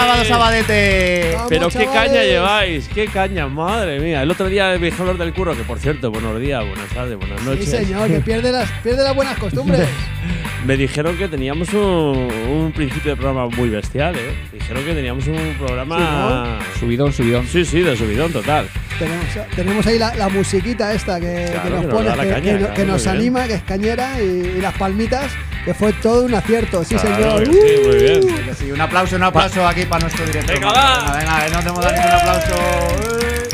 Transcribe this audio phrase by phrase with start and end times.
[0.00, 1.32] sábado, sabadete.
[1.34, 2.10] Vamos, Pero qué chavales.
[2.12, 4.22] caña lleváis, qué caña, madre mía.
[4.22, 7.16] El otro día me dijeron los del curro, que por cierto, buenos días, buenas tardes,
[7.18, 7.68] buenas Sí, noches.
[7.70, 9.86] señor, que pierde las, pierde las buenas costumbres.
[10.66, 14.34] Me dijeron que teníamos un, un principio de programa muy bestial, ¿eh?
[14.52, 16.58] Dijeron que teníamos un programa.
[16.78, 17.46] Subidón, subidón.
[17.46, 18.68] Sí, sí, de subidón total.
[18.98, 19.24] tenemos,
[19.56, 22.40] tenemos ahí la, la musiquita esta que, Claro, que nos que nos pone, la caña,
[22.42, 25.32] que no- claro, que nos anima, que es cañera, y, y las palmitas,
[25.64, 26.84] que fue todo un acierto.
[26.84, 27.46] Sí, Claro señor.
[27.54, 28.20] sí, muy bien.
[28.24, 28.44] Uh.
[28.48, 30.54] Que sí, un aplauso, un aplauso aquí para nuestro director.
[30.54, 31.16] Venga, va.
[31.18, 32.54] Venga, no te hemos dado ningún aplauso.
[32.54, 33.48] Eh.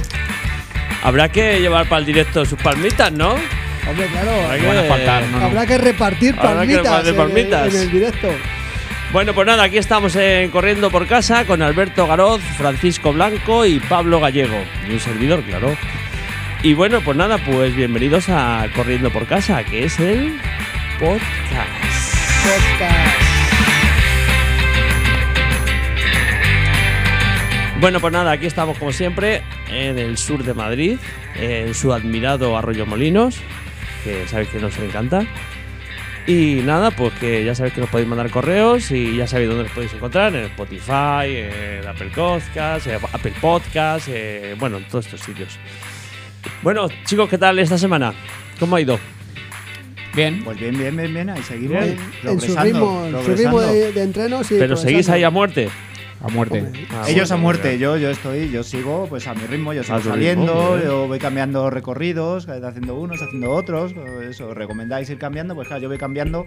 [1.02, 3.34] Habrá que llevar para el directo sus palmitas, ¿no?
[3.88, 4.30] Hombre, claro.
[4.50, 5.46] Habrá faltar, no, no.
[5.46, 7.16] Habrá que repartir Habrá que palmitas, repartir en-
[7.50, 7.74] palmitas.
[7.74, 8.28] En, el directo.
[9.12, 13.78] Bueno, pues nada, aquí estamos en Corriendo por Casa con Alberto Garoz, Francisco Blanco y
[13.78, 14.58] Pablo Gallego.
[14.88, 15.76] Y un servidor, claro.
[16.64, 20.36] Y bueno, pues nada, pues bienvenidos a Corriendo por Casa, que es el
[20.98, 21.70] podcast.
[22.42, 23.26] Podcast.
[27.80, 30.98] Bueno, pues nada, aquí estamos como siempre en el sur de Madrid,
[31.34, 33.36] en su admirado Arroyo Molinos,
[34.04, 35.26] que sabéis que nos encanta.
[36.26, 39.64] Y nada, pues que ya sabéis que nos podéis mandar correos y ya sabéis dónde
[39.64, 45.04] los podéis encontrar, en Spotify, en Apple Podcast, en Apple Podcast, eh, bueno, en todos
[45.04, 45.58] estos sitios.
[46.62, 48.14] Bueno, chicos, ¿qué tal esta semana?
[48.58, 48.98] ¿Cómo ha ido?
[50.16, 50.42] Bien.
[50.42, 51.30] Pues bien, bien, bien, bien.
[51.30, 51.84] Ahí seguimos.
[51.84, 51.98] Bien.
[52.24, 55.68] En su ritmo, ritmo de, de Pero seguís ahí a muerte.
[56.22, 56.60] A muerte.
[56.60, 59.74] Hombre, Ah, Ellos bueno, a muerte, yo, yo estoy, yo sigo pues a mi ritmo,
[59.74, 63.92] yo sigo saliendo, ritmo, yo voy cambiando recorridos, haciendo unos, haciendo otros,
[64.28, 66.46] eso, recomendáis ir cambiando, pues claro, yo voy cambiando.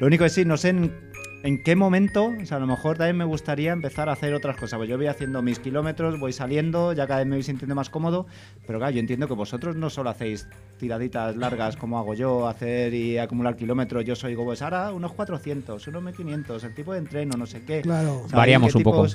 [0.00, 0.92] Lo único que sí, no sé en,
[1.42, 4.56] en qué momento, o sea, a lo mejor también me gustaría empezar a hacer otras
[4.56, 7.74] cosas, pues yo voy haciendo mis kilómetros, voy saliendo, ya cada vez me voy sintiendo
[7.74, 8.26] más cómodo,
[8.66, 10.48] pero claro, yo entiendo que vosotros no solo hacéis
[10.78, 15.12] tiraditas largas como hago yo, hacer y acumular kilómetros, yo soy como, pues ahora unos
[15.12, 17.82] 400, unos 1500, el tipo de entreno, no sé qué.
[17.82, 18.20] Claro.
[18.28, 19.06] ¿Sabéis Variamos qué un poco.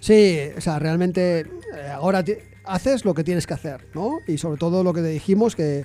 [0.00, 1.46] Sí, o sea, realmente eh,
[1.92, 2.24] ahora
[2.64, 4.18] haces lo que tienes que hacer, ¿no?
[4.26, 5.84] Y sobre todo lo que te dijimos, que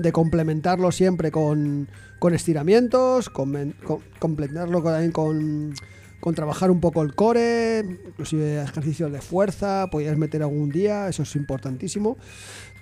[0.00, 1.88] de complementarlo siempre con,
[2.18, 3.74] con estiramientos, con,
[4.18, 5.74] complementarlo también con,
[6.20, 11.22] con trabajar un poco el core, inclusive ejercicios de fuerza, podías meter algún día, eso
[11.22, 12.16] es importantísimo.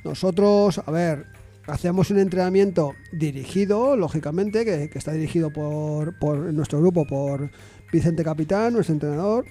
[0.05, 1.27] Nosotros, a ver,
[1.67, 7.51] hacemos un entrenamiento dirigido, lógicamente, que, que está dirigido por, por nuestro grupo, por
[7.93, 9.45] Vicente Capitán, nuestro entrenador.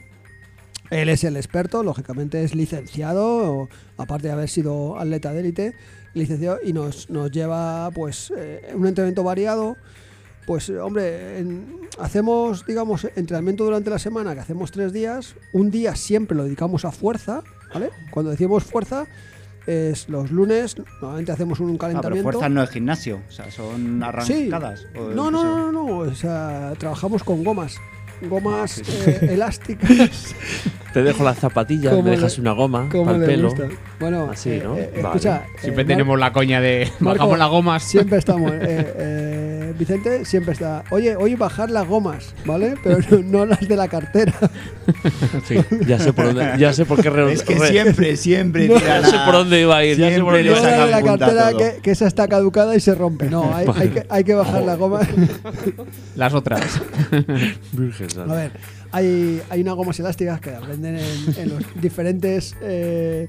[0.89, 5.73] Él es el experto, lógicamente es licenciado, aparte de haber sido atleta de élite,
[6.13, 9.75] licenciado y nos, nos lleva pues eh, un entrenamiento variado.
[10.45, 15.35] Pues hombre, en- hacemos, digamos, entrenamiento durante la semana, que hacemos tres días.
[15.51, 17.43] Un día siempre lo dedicamos a fuerza,
[17.73, 17.89] ¿vale?
[18.11, 19.05] Cuando decimos fuerza,
[19.65, 22.31] es los lunes, normalmente hacemos un Ah, pero calentamiento.
[22.31, 24.85] fuerza no es gimnasio, o sea, son arrancadas.
[24.95, 27.75] No, no, no, no, no, o sea, trabajamos con gomas.
[28.21, 30.35] Gomas sí, eh, elásticas.
[30.93, 33.49] Te dejo las zapatillas, ¿Cómo me dejas una goma como para el pelo.
[33.49, 33.67] gusta.
[33.99, 34.75] Bueno, Así, eh, ¿no?
[34.77, 35.07] eh, Vale.
[35.07, 37.83] escucha, Siempre eh, tenemos la coña de Marco, bajamos las gomas.
[37.83, 38.51] Siempre estamos.
[39.69, 40.83] eh, Vicente siempre está.
[40.91, 42.75] Oye, hoy bajar las gomas, ¿vale?
[42.83, 44.33] Pero no, no las de la cartera.
[45.47, 45.55] Sí,
[45.85, 48.67] ya sé por dónde, ya sé por qué re- Es que re- siempre, siempre.
[48.69, 50.75] No, ya sé por dónde iba a ir, ya sé por siempre dónde No le
[50.75, 53.29] iba a la de cartera que, que esa está caducada y se rompe.
[53.29, 55.07] No, hay, hay que, hay que bajar las gomas.
[56.15, 56.81] Las otras.
[58.17, 58.51] A ver,
[58.91, 63.27] hay, hay unas gomas elásticas que las venden en, en los diferentes eh,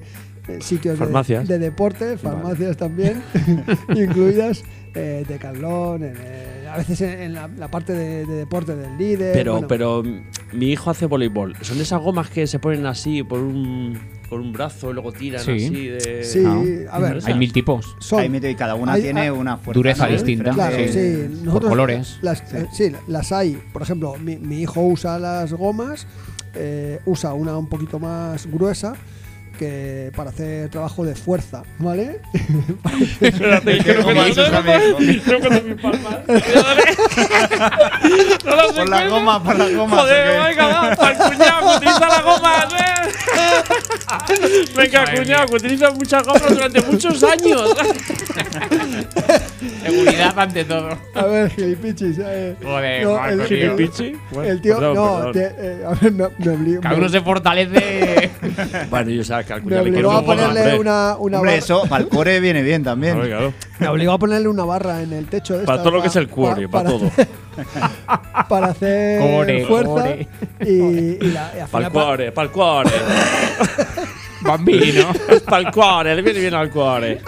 [0.59, 1.47] sitios de- Farmacias.
[1.47, 3.21] De, deporte, farmacias también,
[3.95, 4.63] incluidas.
[4.95, 8.75] Eh, de Carlón, en, eh, a veces en, en la, la parte de, de deporte
[8.75, 9.33] del líder.
[9.33, 9.67] Pero, bueno.
[9.67, 10.03] pero
[10.51, 11.55] mi hijo hace voleibol.
[11.61, 13.99] Son esas gomas que se ponen así por un,
[14.31, 15.51] por un brazo y luego tiran Sí.
[15.51, 16.23] así de.
[16.23, 16.43] Sí,
[16.89, 16.95] Ah.
[16.95, 17.19] a ver.
[17.23, 17.95] Hay mil tipos.
[17.99, 19.77] son, Ahí mete- y cada una hay- tiene hay- una fuerza.
[19.77, 20.11] Dureza ¿no?
[20.13, 20.51] distinta.
[20.53, 21.27] Claro, Diferente.
[21.37, 21.41] sí.
[21.45, 22.17] Nosotros colores.
[22.23, 23.61] Las, eh, sí, las hay.
[23.71, 26.07] Por ejemplo, mi, mi hijo usa las gomas,
[26.55, 28.95] eh, usa una un poquito más gruesa
[29.59, 32.21] que para hacer trabajo de fuerza, ¿vale?
[33.19, 34.35] Espérate, ¿Qué goma que
[38.45, 39.97] no las Por la goma, por la goma.
[39.97, 42.98] Joder, venga, va, para el cuñado, utiliza las gomas, ¿eh?
[44.75, 47.75] Venga, Madre cuñado, que utiliza muchas gomas durante muchos años.
[49.83, 50.97] Seguridad ante todo.
[51.15, 52.17] A ver, gilipichis.
[52.19, 52.55] eh.
[52.61, 54.41] Joder, No, Marco, el- tío.
[54.43, 55.31] El tío, Perdón, no, perdón.
[55.33, 58.31] te- eh, a ver, me, me obli- Cada uno se fortalece.
[58.89, 60.79] Bueno, yo sabes que al me cuñado le quiero obligó a ponerle hombre.
[60.79, 61.55] una, una Hombre, barra.
[61.55, 63.13] eso para el core viene bien también.
[63.15, 63.53] Claro, claro.
[63.79, 65.57] Me obligó a ponerle una barra en el techo.
[65.57, 67.11] de Para todo lo que es el cuore, pa- para todo.
[68.47, 69.87] Para hacer Core, fuerza.
[69.93, 70.27] core.
[70.61, 70.69] Y,
[71.25, 72.91] y la, y al Para el final pa- cuore, para el cuore.
[74.41, 75.07] Bambino.
[75.45, 77.21] Para el cuore, le viene bien al cuore.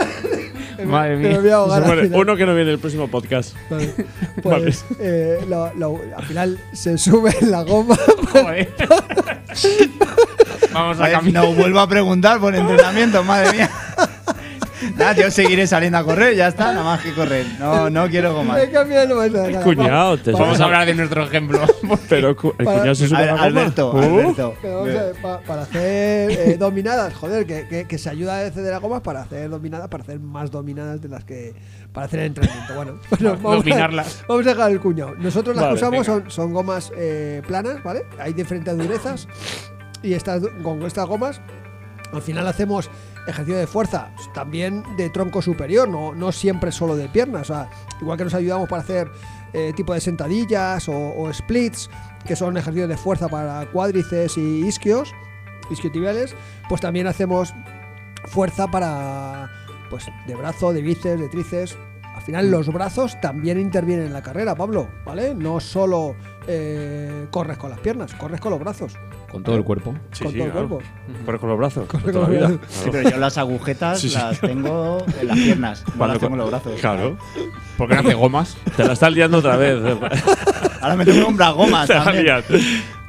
[0.85, 1.37] Madre mía.
[1.53, 2.17] a.
[2.17, 3.53] Uno que no viene en el próximo podcast.
[3.69, 3.93] Vale.
[4.43, 4.63] Vale.
[4.63, 7.95] Pues eh, lo- lo- al final se sube la goma.
[8.31, 8.73] Joder.
[10.73, 11.43] Vamos a Ay, caminar.
[11.43, 13.69] no vuelvo a preguntar por entrenamiento, madre mía.
[14.97, 17.45] Nada, yo seguiré saliendo a correr, ya está, nada más que correr.
[17.59, 18.59] No, no quiero gomas.
[18.63, 19.63] Es que al final no vais a dejar.
[19.63, 21.59] Cuñado, te Vamos a hablar de nuestro ejemplo.
[22.09, 23.43] Pero cu- el Para- cuñado se A sube la goma.
[23.43, 24.55] Alberto, Uh, Alberto.
[24.61, 28.39] Pero vamos a ver, pa- para hacer eh, dominadas, joder, que, que- que se ayuda
[28.45, 31.53] a ceder a gomas para hacer dominadas, para hacer más dominadas de las que.
[31.93, 32.73] para hacer el entrenamiento.
[32.75, 34.23] Bueno, bueno, vamos, a, Dominarlas.
[34.27, 35.15] vamos a dejar el cuñado.
[35.17, 36.21] Nosotros las Vale, que usamos venga.
[36.21, 38.03] son, son gomas eh, planas, ¿vale?
[38.19, 39.27] Hay diferentes durezas
[40.03, 41.41] y estas, con estas gomas
[42.13, 42.89] al final hacemos
[43.27, 47.51] ejercicio de fuerza, también de tronco superior, no, no siempre solo de piernas.
[48.01, 49.11] Igual que nos ayudamos para hacer
[49.53, 51.89] eh, tipo de sentadillas o, splits,
[52.25, 55.13] que son ejercicios de fuerza para cuádriceps y isquios,
[55.69, 56.35] isquiotibiales,
[56.69, 57.53] pues también hacemos
[58.25, 59.49] fuerza para
[59.89, 61.77] pues de brazo, de bíceps, de tríceps.
[62.15, 65.33] Al final los brazos también intervienen en la carrera, Pablo, ¿vale?
[65.33, 66.15] No solo
[66.47, 68.93] eh, corres con las piernas, corres con los brazos,
[69.31, 69.95] Con todo el cuerpo.
[70.11, 70.67] Sí, con sí, todo el claro.
[70.69, 70.87] cuerpo.
[71.25, 71.87] Corre con los brazos.
[71.87, 72.47] Corre con la los vida.
[72.47, 72.59] brazos.
[72.69, 74.15] Sí, pero yo las agujetas Sí, sí.
[74.15, 76.73] las tengo en las piernas, no Cuando las tengo en los brazos.
[76.81, 77.17] Claro.
[77.77, 78.57] ¿Por qué no hace gomas?
[78.75, 79.77] Te la estás liando otra vez.
[80.81, 82.43] Ahora me tengo que comprar gomas Te, también.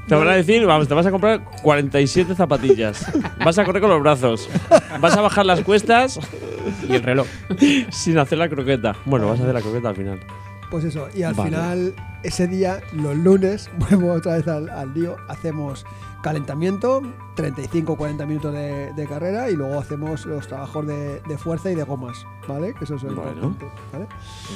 [0.06, 3.04] Te van a decir, vamos, te vas a comprar 47 zapatillas.
[3.44, 4.48] Vas a correr con los brazos.
[5.00, 6.20] Vas a bajar las cuestas
[6.88, 7.26] Y el reloj.
[7.90, 8.94] sin hacer la croqueta.
[9.06, 10.20] Bueno, vas a hacer la croqueta al final.
[10.72, 11.50] Pues eso, y al Vale.
[11.50, 15.84] final, ese día, los lunes, vuelvo otra vez al, al lío, hacemos
[16.22, 17.02] calentamiento,
[17.36, 21.82] 35-40 minutos de, de carrera y luego hacemos los trabajos de, de fuerza y de
[21.82, 22.72] gomas, ¿vale?
[22.72, 23.20] Que eso es Bueno.
[23.28, 24.06] importante, ¿vale?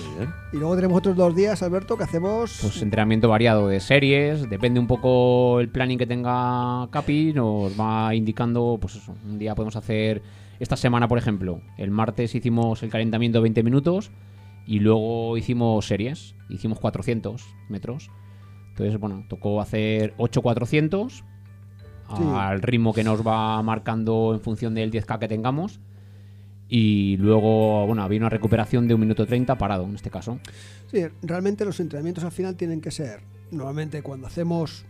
[0.08, 0.34] Muy bien.
[0.54, 2.60] Y luego tenemos otros dos días, Alberto, que hacemos...
[2.62, 8.14] Pues entrenamiento variado de series, depende un poco el planning que tenga Capi, nos va
[8.14, 10.22] indicando, pues eso, un día podemos hacer,
[10.60, 14.10] esta semana por ejemplo, el martes hicimos el calentamiento 20 minutos
[14.66, 18.10] y luego hicimos series, hicimos 400 metros.
[18.70, 21.24] Entonces, bueno, tocó hacer 8 400
[22.16, 22.22] Sí.
[22.34, 25.80] al ritmo que nos va marcando en función del 10K que tengamos.
[26.68, 30.38] Y luego, bueno, había una recuperación de un minuto 30 parado en este caso.
[30.90, 33.20] Sí, realmente los entrenamientos al final tienen que ser,
[33.50, 34.84] normalmente cuando hacemos,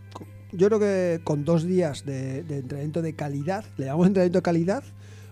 [0.52, 4.42] yo creo que con dos días de, de entrenamiento de calidad, le llamamos entrenamiento de
[4.42, 4.84] calidad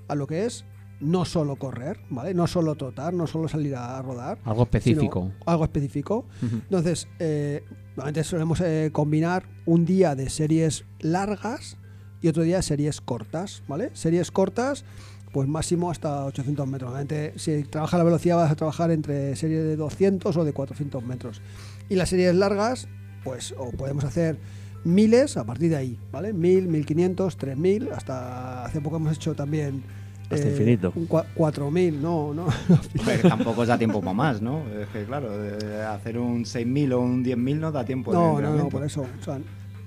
[0.09, 0.65] a lo que es
[1.01, 2.35] no solo correr, ¿vale?
[2.35, 4.39] No solo trotar, no solo salir a rodar.
[4.45, 5.33] Algo específico.
[5.47, 6.27] algo específico.
[6.43, 7.65] Entonces, eh,
[7.97, 11.77] normalmente solemos eh, combinar un día de series largas
[12.23, 13.91] y otro día de series cortas, ¿vale?
[13.93, 14.85] Series cortas,
[15.33, 16.91] pues máximo hasta 800 metros.
[16.91, 21.05] Normalmente, si trabajas la velocidad, vas a trabajar entre series de 200 o de 400
[21.05, 21.43] metros.
[21.89, 22.89] Y las series largas,
[23.25, 24.39] pues, o podemos hacer
[24.85, 26.33] miles a partir de ahí, ¿vale?
[26.33, 29.83] 1000, 1500, 3000, hasta hace poco hemos hecho también.
[30.31, 30.93] Eh, Hasta infinito.
[30.97, 32.47] un cua- 4000, no, no.
[33.05, 34.63] Que tampoco os da tiempo para más, ¿no?
[34.81, 35.29] Es que claro,
[35.91, 38.11] hacer un 6.000 o un 10.000 no da tiempo.
[38.13, 39.03] de No, no, no, por eso.
[39.21, 39.39] O sea,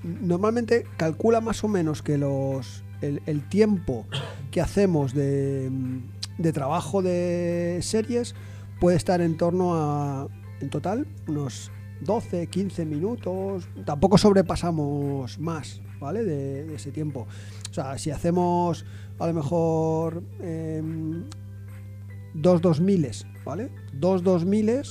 [0.03, 4.05] normalmente calcula más o menos que los el, el tiempo
[4.51, 5.69] que hacemos de,
[6.37, 8.35] de trabajo de series
[8.79, 10.27] puede estar en torno a,
[10.61, 13.67] en total, unos 12, 15 minutos.
[13.85, 16.23] Tampoco sobrepasamos más, ¿vale?
[16.23, 17.27] De, de ese tiempo.
[17.69, 18.85] O sea, si hacemos
[19.19, 21.23] a lo mejor em,
[22.33, 23.07] dos 2000,
[23.45, 23.71] ¿vale?
[23.93, 24.81] Dos 2000,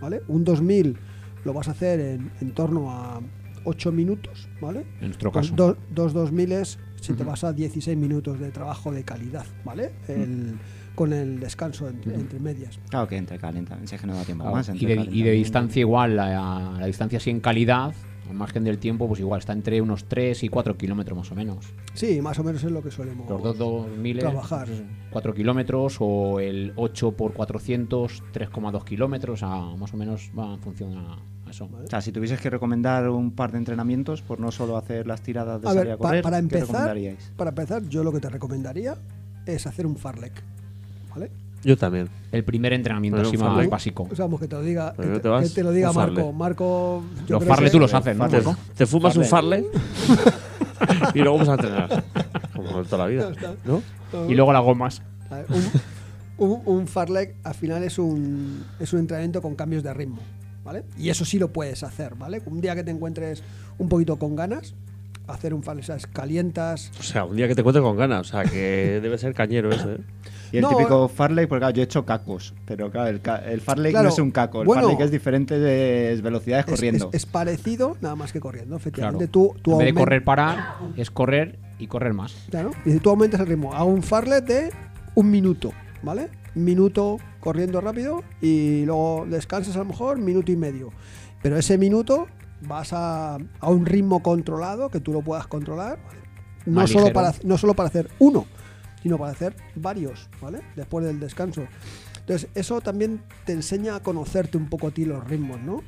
[0.00, 0.22] ¿vale?
[0.28, 0.96] Un 2000
[1.44, 3.20] lo vas a hacer en, en torno a
[3.64, 4.84] 8 minutos, ¿vale?
[5.00, 5.54] En nuestro caso.
[5.54, 6.64] do- dos 2000
[7.00, 7.30] si te Ujú.
[7.30, 9.92] vas a 16 minutos de trabajo de calidad, ¿ale?
[10.08, 10.56] El-
[10.96, 12.80] con el descanso entre, entre medias.
[12.90, 14.68] Claro que entre calentamiento, es que no da tiempo Claro, más.
[14.68, 15.30] y, de, y de calentamiento.
[15.30, 17.94] distancia igual, la, la distancia así en calidad,
[18.28, 21.36] al margen del tiempo, pues igual está entre unos 3 y 4 kilómetros más o
[21.36, 21.66] menos.
[21.94, 23.30] Sí, más o menos es lo que solemos.
[23.30, 24.66] Los dos 2000 Trabajar.
[25.12, 30.54] 4 kilómetros o el 8 por 400 3,2 kilómetros, o sea, más o menos va
[30.54, 31.68] en función a, a eso.
[31.68, 31.84] Vale.
[31.84, 35.20] O sea, si tuvieses que recomendar un par de entrenamientos, por no solo hacer las
[35.22, 37.32] tiradas de A salir ver, a correr, para ¿qué empezar, recomendaríais?
[37.36, 38.96] para empezar, yo lo que te recomendaría
[39.46, 40.42] es hacer un farlek,
[41.16, 41.30] ¿vale?
[41.64, 42.08] Yo también.
[42.30, 43.70] El primer entrenamiento así un más farlek.
[43.70, 44.08] básico.
[44.10, 46.14] O sea, vamos, que te lo diga, que te, que te lo diga un Marco.
[46.14, 46.34] farlek.
[46.34, 48.28] Marco, yo Los farle tú los haces, ¿no?
[48.28, 48.42] Te,
[48.76, 49.64] te fumas un Farley.
[49.64, 50.30] farle
[51.14, 52.04] y luego vas a entrenar.
[52.54, 53.32] Como toda la vida.
[53.64, 53.82] ¿No?
[54.28, 55.02] Y luego las gomas.
[56.38, 56.88] Un, un, un
[57.42, 60.18] al final es un, es un entrenamiento con cambios de ritmo,
[60.64, 60.84] ¿vale?
[60.98, 62.42] Y eso sí lo puedes hacer, ¿vale?
[62.46, 63.42] Un día que te encuentres
[63.78, 64.74] un poquito con ganas,
[65.26, 66.06] hacer un fartlek, ¿sabes?
[66.06, 66.92] Calientas.
[67.00, 68.20] O sea, un día que te encuentres con ganas.
[68.20, 69.98] O sea, que debe ser cañero eso, ¿eh?
[70.52, 73.38] Y el No, típico Farley, porque claro, yo he hecho cacos, pero claro, el, ca-
[73.44, 76.70] el Farley Claro, no es un caco, el bueno, Farley es diferente de velocidades Es,
[76.74, 77.08] corriendo.
[77.12, 79.28] es- es parecido, nada más que corriendo, efectivamente.
[79.28, 79.52] Claro.
[79.54, 82.34] Tú, tú en vez de correr, parar, es correr y correr más.
[82.50, 83.74] Claro, y tú aumentas el ritmo.
[83.74, 84.70] Hago un fartlek de
[85.14, 85.72] un minuto,
[86.02, 86.28] ¿vale?
[86.54, 90.90] minuto corriendo rápido y luego descansas a lo mejor minuto y medio.
[91.42, 92.26] Pero ese minuto
[92.62, 95.98] vas a, a un ritmo controlado que tú lo puedas controlar,
[96.64, 97.14] no Más solo, ligero.
[97.14, 98.46] para, no solo para hacer uno,
[99.02, 100.60] sino para hacer varios, ¿vale?
[100.74, 101.66] Después del descanso.
[102.20, 105.82] Entonces, eso también te enseña a conocerte un poco a ti los ritmos, ¿no?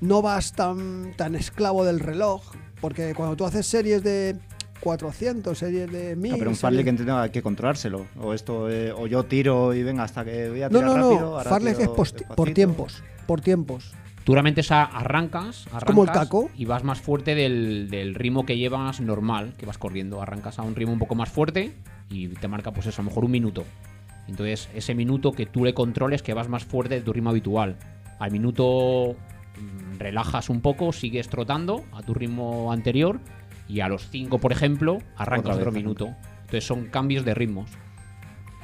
[0.00, 2.42] No vas tan, tan esclavo del reloj,
[2.80, 4.36] porque cuando tú haces series de
[4.80, 6.32] 400, series de 1000...
[6.32, 8.06] Ah, pero un Farlek entiendo que hay que controlárselo.
[8.20, 11.10] O esto, eh, o yo tiro y venga hasta que voy a No, tirar no,
[11.10, 11.38] rápido.
[11.38, 13.92] no, Farlek es por tiempos, por tiempos.
[14.24, 16.50] Tú realmente esa- arrancas, arrancas como el caco.
[16.54, 20.20] y vas más fuerte del, del ritmo que llevas normal, que vas corriendo.
[20.20, 21.72] Arrancas a un ritmo un poco más fuerte
[22.10, 23.64] y te marca, pues eso, a lo mejor un minuto.
[24.26, 27.76] Entonces, ese minuto que tú le controles, que vas más fuerte de tu ritmo habitual.
[28.18, 29.16] Al minuto
[29.56, 33.20] mm, relajas un poco, sigues trotando a tu ritmo anterior
[33.68, 36.14] y a los 5, por ejemplo, arrancas otro minuto.
[36.40, 37.70] Entonces, son cambios de ritmos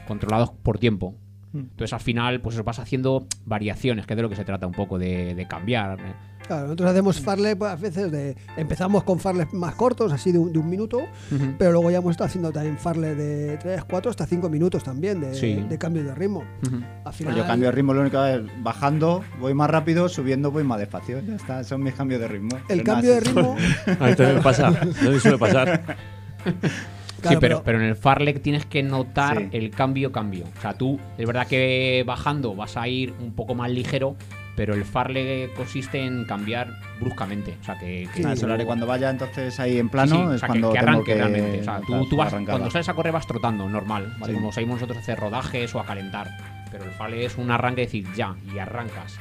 [0.06, 1.14] controlados por tiempo.
[1.54, 1.58] Mm.
[1.60, 4.72] Entonces al final pues vas haciendo variaciones, que es de lo que se trata un
[4.74, 5.98] poco, de, de cambiar.
[6.00, 6.14] ¿eh?
[6.46, 8.36] Claro, nosotros hacemos farles pues, a veces de.
[8.58, 11.54] Empezamos con farles más cortos, así de un, de un minuto, Ujú.
[11.58, 15.20] pero luego ya hemos estado haciendo también farles de 3, 4 hasta 5 minutos también
[15.22, 15.54] de, Sí.
[15.54, 16.44] de cambio de ritmo.
[16.66, 16.76] Ujú.
[16.76, 20.50] Al Pues final, yo cambio de ritmo, lo único es bajando, voy más rápido, subiendo,
[20.50, 21.20] voy más despacio.
[21.26, 22.58] Ya está, son mis cambios de ritmo.
[22.68, 23.56] el cambio de ritmo.
[24.00, 24.70] A mí también me pasa.
[24.70, 25.96] Mí me suele pasar.
[27.24, 29.48] claro, sí, pero, pero en el Farlek tienes que notar Sí.
[29.52, 30.44] el cambio-cambio.
[30.56, 34.16] O sea, tú, es verdad que bajando vas a ir un poco más ligero,
[34.56, 36.68] pero el Farlek consiste en cambiar
[37.00, 37.56] bruscamente.
[37.60, 40.14] O sea, que, que Ah, eso lo haré cuando vaya entonces ahí en Sí, plano,
[40.16, 41.60] sí, o es sea, que- cuando que, tengo arranque que realmente.
[41.60, 42.58] O sea, tú, vas, arrancada.
[42.58, 44.32] cuando sales a correr vas trotando, normal, ¿vale?
[44.32, 44.38] Sí.
[44.38, 46.28] Como salimos nosotros a hacer rodajes o a calentar.
[46.70, 49.18] Pero el Farlek es un arranque, decir ya, y arrancas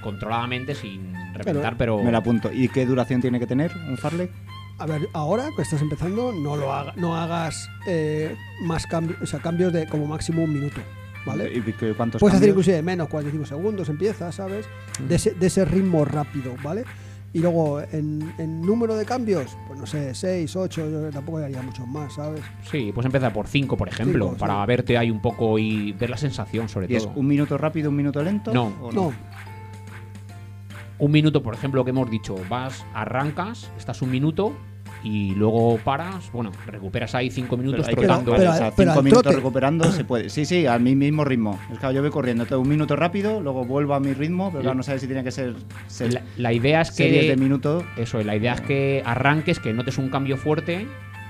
[0.00, 2.02] controladamente sin reventar, pero...
[2.02, 2.50] Me la apunto.
[2.52, 4.30] ¿Y qué duración tiene que tener un Farlek?
[4.80, 9.26] A ver, ahora que estás empezando, no lo haga- no hagas eh, más cambios, o
[9.26, 10.80] sea, cambios de como máximo un minuto,
[11.26, 11.52] ¿vale?
[11.54, 14.66] ¿Y Puedes hacer inclusive menos, 45 segundos, empieza, ¿sabes?
[15.06, 16.84] De ese, de ese ritmo rápido, ¿vale?
[17.34, 21.60] Y luego, en, en número de cambios, pues no sé, 6, 8, yo tampoco haría
[21.62, 22.40] muchos más, ¿sabes?
[22.70, 24.66] Sí, pues empezar por 5, por ejemplo, Cinco, para sí.
[24.66, 27.12] verte ahí un poco y ver la sensación, sobre ¿Y es todo.
[27.16, 28.52] un minuto rápido, un minuto lento?
[28.54, 28.72] No.
[28.80, 29.12] ¿O No,
[30.98, 34.54] Un minuto, por ejemplo, que hemos dicho, vas, arrancas, estás un minuto
[35.02, 38.32] y luego paras, bueno, recuperas ahí 5 minutos que- trotando.
[38.36, 39.36] pero- o sea, pero cinco al minutos trote.
[39.36, 40.28] recuperando se puede.
[40.28, 41.58] Sí, sí, al mi mismo ritmo.
[41.72, 44.62] Es que yo voy corriendo, tengo un minuto rápido, luego vuelvo a mi ritmo, pero
[44.62, 45.54] claro, no sabes si tiene que ser,
[45.86, 47.84] ser La, la idea es series que de minuto.
[47.96, 50.86] Eso, la idea es que arranques, que notes un cambio fuerte,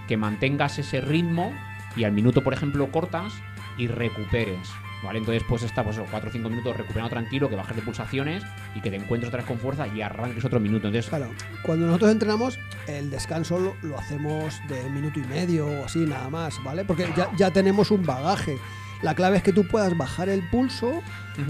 [0.08, 1.52] que mantengas ese ritmo
[1.96, 3.32] y al minuto, por ejemplo, cortas
[3.78, 4.68] y recuperes.
[5.02, 5.18] ¿Vale?
[5.18, 8.42] Entonces, pues está pues 4 o 5 minutos recuperando tranquilo, que bajes de pulsaciones
[8.74, 10.88] y que te encuentres otra vez con fuerza y arranques otro minuto.
[10.88, 11.30] Entonces, claro.
[11.62, 16.62] Cuando nosotros entrenamos, el descanso lo, hacemos de minuto y medio o así, nada más,
[16.62, 16.84] ¿vale?
[16.84, 18.58] Porque ya tenemos un bagaje.
[19.02, 21.02] La clave es que tú puedas bajar el pulso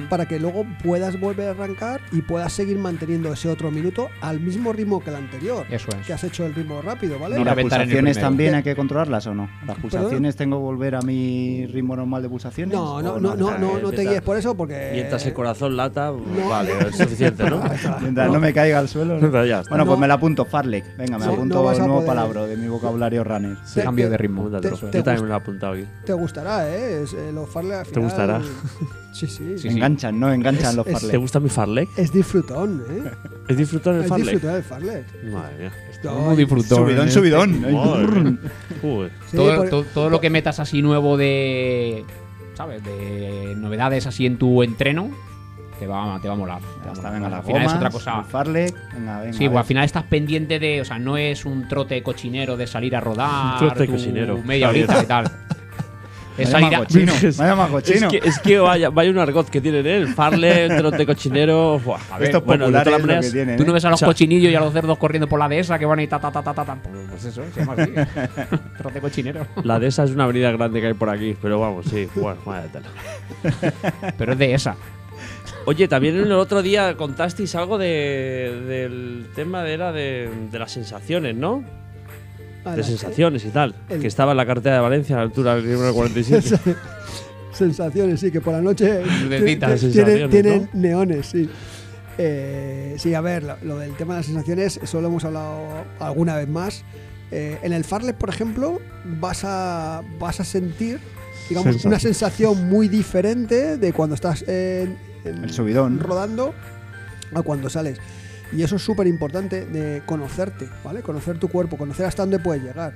[0.08, 4.40] para que luego puedas volver a arrancar y puedas seguir manteniendo ese otro minuto al
[4.40, 5.66] mismo ritmo que el anterior.
[5.70, 6.06] eso es.
[6.06, 7.36] Que has hecho el ritmo rápido, ¿vale?
[7.36, 9.48] No ¿Y las pulsaciones también hay que controlarlas o no?
[9.66, 12.74] ¿Las pulsaciones tengo que volver a mi ritmo normal de pulsaciones?
[12.74, 14.90] No, no, ¿O no, no, nada, no, no te guíes por eso porque.
[14.92, 16.48] Mientras el corazón lata, no.
[16.48, 17.62] vale, es suficiente, ¿no?
[18.00, 19.14] Mientras no, me caiga al suelo.
[19.14, 19.20] ¿no?
[19.30, 19.70] Pero ya está.
[19.70, 19.90] Bueno, No.
[19.90, 20.96] pues me la apunto, Farlek.
[20.96, 23.56] Venga, me Sí, apunto no el nuevo palabra de mi vocabulario runner.
[23.74, 24.50] Te- cambio te- de ritmo.
[24.50, 25.84] Te- te Yo también me lo he apuntado aquí.
[26.04, 27.02] Te gustará, ¿eh?
[27.02, 28.40] Es, eh, los Farley al ¿Te final- gustará?
[29.12, 29.58] Sí, sí.
[29.58, 30.32] Sí, enganchan, ¿no?
[30.32, 31.10] Enganchan Es- los es- Farlek.
[31.10, 31.88] ¿Te gusta mi Farlek?
[31.96, 33.10] Es disfrutón, ¿eh?
[33.48, 34.30] ¿Es disfrutar el es Farlek?
[34.30, 35.02] disfrutar el Farley.
[35.32, 35.72] Madre mía.
[36.12, 36.78] Muy disfrutón.
[36.78, 37.10] Subidón, ¿eh?
[37.10, 37.60] subidón.
[37.60, 38.38] Madre mía.
[38.82, 39.08] Uy.
[39.30, 42.04] Sí, todo, por- todo- todo lo que metas así nuevo de.
[42.54, 42.82] ¿Sabes?
[42.84, 45.10] De novedades así en tu entreno,
[45.78, 46.60] te va, te va a molar.
[46.60, 47.22] Te va Ya a está, molar.
[47.22, 48.22] venga, al final gomas, es otra cosa.
[48.24, 48.74] Farlek.
[48.94, 49.32] Venga, venga.
[49.32, 50.80] Sí, pues al final estás pendiente de.
[50.80, 53.58] O sea, no es un trote cochinero de salir a rodar.
[53.58, 54.38] Trote tu cochinero.
[54.44, 55.30] Media horita y tal.
[56.42, 56.78] Es Vaya salir a.
[56.78, 58.08] magochino, vaya Es magochino.
[58.08, 59.96] que, es que vaya, vaya un argot que tienen, ¿eh?
[59.96, 61.78] El Farlek, el trote cochinero.
[61.78, 63.74] buah, a ver, Estos bueno, de populares todas lo que maneras, tienen, Tú no ¿eh?
[63.74, 65.86] ves a los O sea- cochinillos y a los cerdos corriendo por la dehesa que
[65.86, 66.64] van ahí ta ta ta ta ta.
[66.64, 66.74] ta.
[66.76, 67.92] Pues, pues eso, se llama así.
[68.78, 69.46] trote cochinero.
[69.64, 72.38] La de esa es una avenida grande que hay por aquí, pero vamos, sí, bueno,
[72.44, 72.86] vaya tela.
[74.18, 74.76] Pero es de esa.
[75.66, 80.72] Oye, también el otro día contasteis algo de, del tema de, era de, de las
[80.72, 81.62] sensaciones, ¿no?
[82.64, 83.74] De sensaciones y tal.
[83.88, 86.76] el- Que estaba en la carretera de Valencia a la altura del kilómetro 47.
[87.52, 90.80] Sensaciones, sí, que por la noche tiene- sensaciones, tienen ¿no?
[90.80, 91.48] neones, sí.
[92.18, 95.84] Eh, sí, a ver, lo, lo del tema de las sensaciones, eso lo hemos hablado
[95.98, 96.84] alguna vez más.
[97.32, 98.78] Eh, en el Farlek, por ejemplo,
[99.20, 100.98] vas a, vas a sentir
[101.48, 101.90] digamos, Sensación.
[101.92, 105.98] una sensación muy diferente de cuando estás en- en- El subidón.
[105.98, 106.54] rodando
[107.34, 107.98] a cuando sales.
[108.52, 111.02] Y eso es súper importante de conocerte, ¿vale?
[111.02, 112.94] Conocer tu cuerpo, conocer hasta dónde puedes llegar.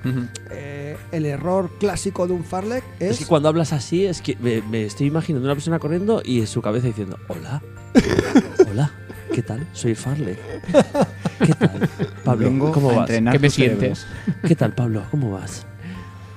[0.51, 3.11] Eh, el error clásico de un farlek es...
[3.11, 6.39] Es que cuando hablas así, es que me, me estoy imaginando una persona corriendo y
[6.39, 7.61] en su cabeza diciendo: Hola,
[8.69, 8.91] hola,
[9.33, 9.65] ¿qué tal?
[9.73, 10.37] Soy Farley.
[11.45, 11.89] ¿Qué tal?
[12.23, 13.09] Pablo, Vengo ¿cómo vas?
[13.09, 14.05] ¿Qué me sientes?
[14.45, 15.03] ¿Qué tal, Pablo?
[15.11, 15.65] ¿Cómo vas?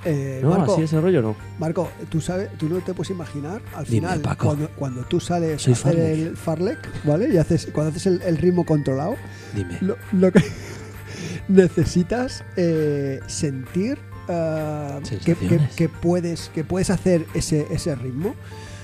[0.08, 0.50] Eh, ¿No?
[0.50, 1.36] Marco, ¿Así ese rollo no?
[1.58, 5.60] Marco, tú sabes, tú no te puedes imaginar al Dime, final cuando, cuando tú sales
[5.60, 6.18] Soy a hacer farlek.
[6.18, 7.28] el farlek, ¿vale?
[7.28, 9.16] Y haces cuando haces el, el ritmo controlado,
[9.54, 9.76] Dime.
[9.80, 10.42] lo, lo que
[11.48, 13.98] necesitas eh, sentir
[14.28, 15.36] ah, que,
[15.76, 18.34] que puedes que puedes hacer ese, ese ritmo.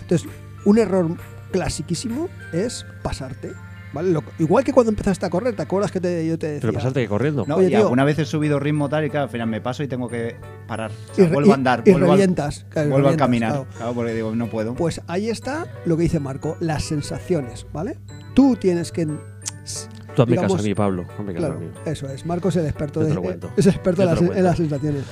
[0.02, 0.28] Entonces,
[0.64, 1.16] un error
[1.52, 3.52] clasiquísimo es pasarte.
[3.94, 4.10] ¿Vale?
[4.10, 6.60] Lo- igual que cuando empezaste a correr, ¿te acuerdas que te- yo te decía?
[6.62, 7.44] Pero pasarte que corriendo.
[7.46, 7.78] No, Oye, y tío.
[7.78, 10.34] alguna vez he subido ritmo tal y claro, al final me paso y tengo que
[10.66, 10.90] parar.
[11.12, 13.50] O sea, vuelvo y- a andar, y vuelvo, a, revientas, claro, vuelvo a caminar.
[13.52, 13.66] claro.
[13.76, 14.74] Claro, porque digo, no puedo.
[14.74, 17.96] Pues ahí está lo que dice Marco, las sensaciones, ¿vale?
[18.34, 21.02] Tú tienes que Tú hazme digamos- caso a mí, Pablo.
[21.18, 21.66] Hazme caso Claro, a mí.
[21.86, 22.26] eso es.
[22.26, 23.50] Marco es el experto, de, lo cuento.
[23.56, 25.04] es el experto en las, en las sensaciones.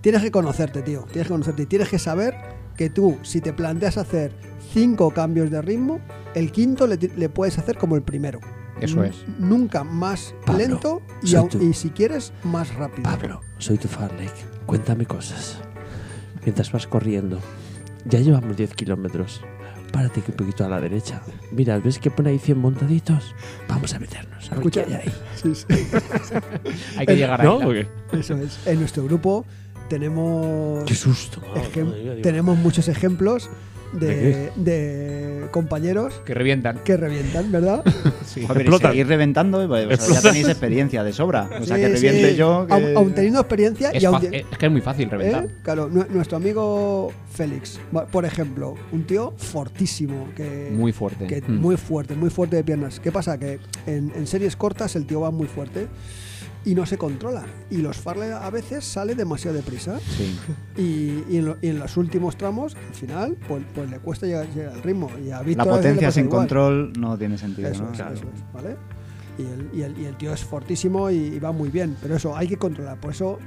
[0.00, 1.04] Tienes que conocerte, tío.
[1.10, 1.62] Tienes que conocerte.
[1.62, 2.34] Y tienes que saber
[2.78, 4.30] que tú, si te planteas hacer
[4.72, 6.00] cinco cambios de ritmo,
[6.34, 8.40] el quinto le, puedes hacer como el primero.
[8.80, 9.16] Eso N- es.
[9.40, 11.02] Nunca más Pablo, lento
[11.60, 13.02] y, si quieres, más rápido.
[13.02, 14.32] Pablo, soy tu Farlek.
[14.64, 15.58] Cuéntame cosas.
[16.44, 17.40] Mientras vas corriendo.
[18.04, 19.42] Ya llevamos 10 kilómetros.
[19.92, 21.20] Párate que un poquito a la derecha.
[21.50, 23.34] Mira, ¿ves que pone ahí 100 montaditos?
[23.68, 24.52] Vamos a meternos.
[24.52, 25.12] A ver qué hay ahí.
[25.34, 25.66] Sí, sí.
[26.96, 27.58] Hay que llegar ¿No?
[27.70, 27.88] ahí.
[28.12, 28.64] Eso es.
[28.66, 29.44] En nuestro grupo
[29.88, 31.40] tenemos Qué susto.
[31.54, 33.48] ejem- madre mía, digo, tenemos muchos ejemplos
[33.90, 36.80] ¿De de, de compañeros Que revientan.
[36.84, 37.82] que revientan, ¿verdad?
[38.26, 38.42] Sí.
[38.46, 38.90] Joder, explotan.
[38.90, 41.48] seguir reventando, pues, o sea, ya tenéis experiencia de sobra.
[41.58, 42.36] O sea, Sí, que reviente sí.
[42.36, 42.66] yo.
[42.66, 45.44] que- Aun, aun teniendo experiencia Es, y aun es que es muy fácil reventar.
[45.46, 45.48] ¿Eh?
[45.62, 47.80] Claro, nu- nuestro amigo Félix,
[48.12, 51.26] por ejemplo, un tío fortísimo, que Muy fuerte.
[51.26, 51.58] que Mm.
[51.58, 53.00] muy fuerte, muy fuerte de piernas.
[53.00, 53.38] ¿Qué pasa?
[53.38, 55.86] Que en, en series cortas el tío va muy fuerte
[56.64, 57.46] y no se controla.
[57.70, 59.98] Y los Farley a veces sale demasiado deprisa.
[60.16, 60.36] Sí.
[60.76, 64.26] Y, y en, lo- y en los últimos tramos, al final, pues, pues le cuesta
[64.26, 65.10] llegar, llegar al ritmo.
[65.24, 66.38] Y a La Víctor a veces le potencia sin igual.
[66.40, 67.90] control no tiene sentido, Eso ¿no?
[67.92, 68.14] es, Claro.
[68.14, 68.76] eso es, ¿vale?
[69.38, 72.16] Y el, y, el, y el tío es fortísimo y, y va muy bien, pero
[72.16, 72.98] eso hay que controlar.
[72.98, 73.38] Por eso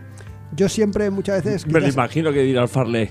[0.56, 1.68] yo siempre, muchas veces.
[1.68, 3.10] Me imagino que dirá al Farley.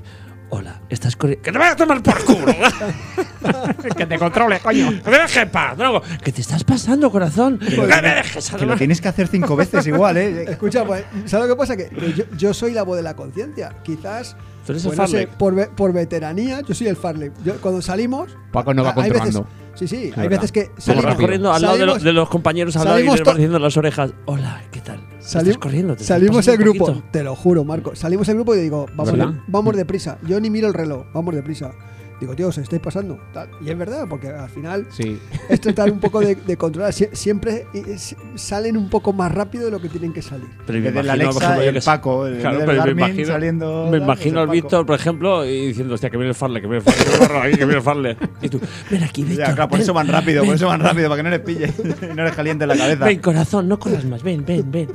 [0.48, 1.42] Hola, estás corriendo.
[1.44, 2.46] ¡Que te vayas a tomar por culo!
[3.96, 4.90] que te controle, coño.
[5.02, 5.76] ¡Que me dejes paz!
[5.78, 7.58] No, ¡Que te estás pasando, corazón!
[7.58, 10.42] ¡Que me dejes Que lo tienes que hacer cinco veces igual, ¿eh?
[10.48, 11.76] Escucha, pues, ¿sabes lo que pasa?
[11.76, 13.74] Que yo, yo soy la voz de la conciencia.
[13.82, 15.36] Quizás, Tú eres el pues, no sé, Farley.
[15.38, 17.30] por, por veteranía, yo soy el Farley.
[17.44, 18.36] Yo, cuando salimos.
[18.52, 19.46] Paco no va controlando.
[19.74, 20.28] sí, sí, hay verdad.
[20.42, 21.14] veces que salimos.
[21.14, 23.62] corriendo al lado de, los- salimos- de los compañeros al lado y salimos les en
[23.62, 24.10] las orejas.
[24.26, 25.00] Hola, ¿qué tal?
[25.20, 25.96] Salim- ¿Estás corriendo?
[25.96, 27.04] ¿Te salimos el grupo, poquito?
[27.10, 27.94] te lo juro, Marco.
[27.96, 29.14] Salimos el grupo y digo, vamos,
[29.46, 30.18] vamos deprisa.
[30.26, 31.72] Yo ni miro el reloj, vamos deprisa.
[32.20, 33.18] Digo, tío, os estáis pasando.
[33.64, 35.18] Y es verdad, porque al final Sí.
[35.48, 36.92] es tratar un poco de, de controlar.
[36.92, 40.46] Sie- Siempre eh, s- salen un poco más rápido de lo que tienen que salir.
[40.66, 42.90] Pero me la imagino, por Alexa, ejemplo, yo el que Paco, el Claro, pero me
[42.90, 43.88] imagino, saliendo.
[43.90, 46.84] me imagino al Víctor, por ejemplo, y diciendo, hostia, que viene el Farley, que viene
[46.84, 46.92] el
[47.26, 48.16] Farley, que viene el Farley.
[48.42, 49.22] Y tú, ven aquí.
[49.24, 49.46] Víctor.
[49.48, 51.40] Ya, claro, por ven, eso van rápido, por eso van rápido, para que no les
[51.40, 51.72] pille
[52.12, 53.04] y no les caliente la cabeza.
[53.06, 54.88] Ven, corazón, no corras más, ven, ven, ven.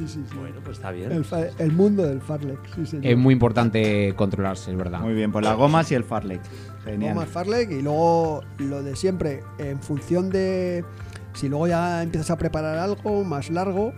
[0.00, 0.36] Sí, sí, sí.
[0.36, 1.12] Bueno, pues está bien.
[1.58, 2.58] El, mundo del Farlek.
[2.74, 3.06] Sí, señor.
[3.06, 5.00] Es muy importante controlarse, es verdad.
[5.00, 6.40] Muy bien, pues las gomas y el Farley.
[6.84, 7.14] Genial.
[7.14, 10.84] Gomas Farlek y luego lo de siempre, en función de
[11.34, 13.92] si luego ya empiezas a preparar algo más largo,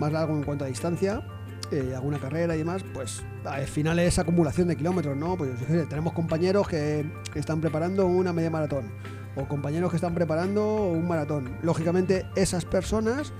[0.00, 1.22] más largo en cuanto a distancia,
[1.70, 5.36] eh, alguna carrera y demás, pues al final es acumulación de kilómetros, ¿no?
[5.36, 5.50] Pues
[5.90, 8.90] tenemos compañeros que están preparando una media maratón
[9.36, 11.58] o compañeros que están preparando un maratón.
[11.62, 13.32] Lógicamente esas personas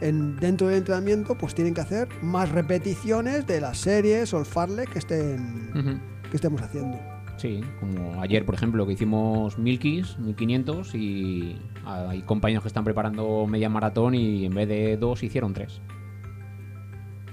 [0.00, 4.44] en, dentro del entrenamiento pues tienen que hacer más repeticiones de las series o el
[4.46, 6.98] farlek que estén que estemos haciendo.
[7.36, 12.84] Sí, como ayer, por ejemplo, que hicimos 1000 kills, 1500 y hay compañeros que están
[12.84, 15.80] preparando media maratón y en vez de dos hicieron tres.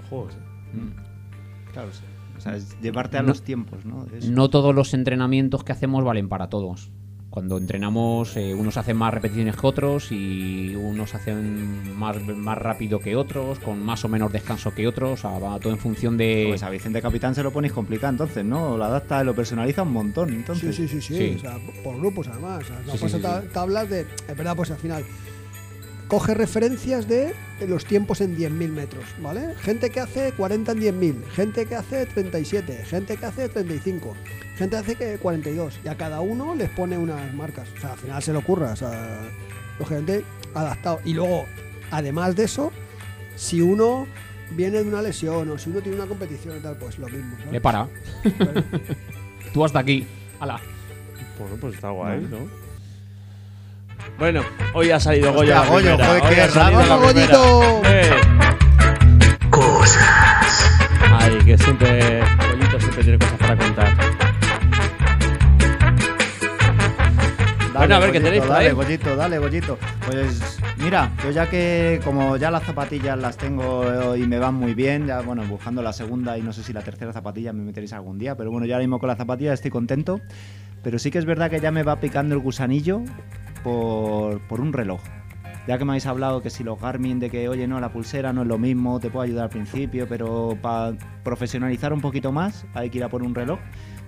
[0.09, 0.35] Joder.
[1.71, 2.03] Claro, sí.
[2.37, 4.05] O sea, es llevarte a No- los tiempos, ¿no?
[4.05, 4.31] De eso.
[4.31, 6.91] No todos los entrenamientos que hacemos valen para todos.
[7.31, 12.99] Cuando entrenamos, eh, unos hacen más repeticiones que otros y unos hacen más, más rápido
[12.99, 15.11] que otros, con más o menos descanso que otros.
[15.13, 16.47] O sea, va todo en función de.
[16.49, 18.75] Pues a Vicente Capitán se lo ponéis complicado entonces, ¿no?
[18.75, 20.75] Lo adapta, lo personaliza un montón, entonces.
[20.75, 21.33] sí, sí, sí, Sí.
[21.37, 22.63] O sea, por grupos además.
[22.65, 23.47] O sea, nos Sí, sí, pasa sí, ta- sí.
[23.53, 24.01] tablas de.
[24.01, 25.05] Es verdad, pues al final.
[26.11, 27.33] Coge referencias de
[27.65, 29.55] los tiempos en 10.000 metros, ¿vale?
[29.61, 34.13] Gente que hace 40 en 10.000, gente que hace 37, gente que hace 35,
[34.57, 35.79] gente que hace que 42.
[35.85, 37.69] Y a cada uno les pone unas marcas.
[37.77, 38.73] O sea, al final se le ocurra.
[38.73, 39.21] O sea,
[39.79, 40.99] lógicamente adaptado.
[41.05, 41.45] Y luego,
[41.91, 42.73] además de eso,
[43.37, 44.05] si uno
[44.49, 47.37] viene de una lesión o si uno tiene una competición y tal, pues lo mismo.
[47.37, 47.53] ¿sabes?
[47.53, 47.87] Le para.
[49.53, 50.05] Tú hasta aquí.
[50.41, 50.59] Hala.
[51.39, 52.60] Bueno, pues está guay, ¿no?
[54.17, 54.41] Bueno,
[54.73, 55.61] hoy ha salido Hostia, Goya.
[55.61, 56.07] la Goyo, primera.
[56.07, 56.89] joder, Hoy qué ha salido rápido.
[56.89, 57.37] la ¡Vamos, primera.
[57.37, 57.81] Goyito!
[57.89, 58.11] Eh.
[61.13, 62.19] Ay, que siempre.
[62.51, 63.93] Goyito siempre tiene cosas para contar.
[67.73, 68.73] Bueno, a ver, ¿qué tenéis por Dale?
[68.73, 69.77] Goyito, dale, Goyito.
[70.05, 74.75] Pues mira, yo ya que como ya las zapatillas las tengo y me van muy
[74.75, 77.93] bien, ya bueno, buscando la segunda y no sé si la tercera zapatilla me meteréis
[77.93, 80.21] algún día, pero bueno, ya ahora mismo con la zapatilla estoy contento.
[80.83, 83.01] Pero sí que es verdad que ya me va picando el gusanillo
[83.63, 85.01] por, por un reloj.
[85.67, 88.33] Ya que me habéis hablado que si los Garmin de que, oye, no, la pulsera
[88.33, 90.93] no es lo mismo, te puedo ayudar al principio, pero para
[91.23, 93.59] profesionalizar un poquito más hay que ir a por un reloj.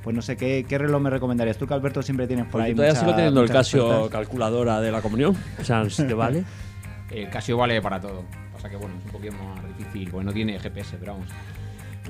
[0.02, 1.58] Pues no sé, ¿qué, qué reloj me recomendarías?
[1.58, 4.10] Tú que Alberto siempre tienes por Pues ahí todavía mucha- sigo teniendo el Casio ofertas.
[4.10, 5.38] calculadora de la comunión.
[5.60, 6.44] O sea, si te vale.
[7.12, 8.24] El Casio vale para todo.
[8.52, 11.30] Pasa que bueno, es un poquito más difícil, porque no tiene GPS, pero vamos.